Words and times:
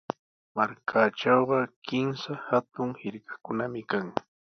Markaatrawqa 0.59 1.59
kimsa 1.87 2.31
hatun 2.47 2.89
hirkakunami 3.03 3.81
kan. 3.91 4.07